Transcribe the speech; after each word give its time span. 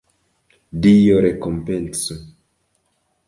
Dio 0.85 1.19
rekompencu! 1.25 2.17